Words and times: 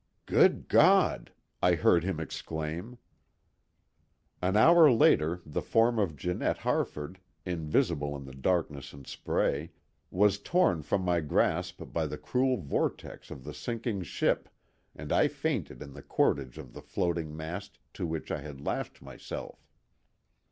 "Good 0.25 0.67
God!" 0.67 1.31
I 1.61 1.75
heard 1.75 2.03
him 2.03 2.19
exclaim. 2.19 2.97
An 4.41 4.57
hour 4.57 4.91
later 4.91 5.43
the 5.45 5.61
form 5.61 5.99
of 5.99 6.15
Janette 6.15 6.57
Harford, 6.57 7.19
invisible 7.45 8.15
in 8.17 8.25
the 8.25 8.33
darkness 8.33 8.93
and 8.93 9.05
spray, 9.05 9.73
was 10.09 10.39
torn 10.39 10.81
from 10.81 11.03
my 11.03 11.19
grasp 11.21 11.83
by 11.93 12.07
the 12.07 12.17
cruel 12.17 12.57
vortex 12.57 13.29
of 13.29 13.43
the 13.43 13.53
sinking 13.53 14.01
ship, 14.01 14.49
and 14.95 15.11
I 15.13 15.27
fainted 15.27 15.83
in 15.83 15.93
the 15.93 16.01
cordage 16.01 16.57
of 16.57 16.73
the 16.73 16.81
floating 16.81 17.37
mast 17.37 17.77
to 17.93 18.07
which 18.07 18.31
I 18.31 18.41
had 18.41 18.65
lashed 18.65 19.03
myself. 19.03 19.67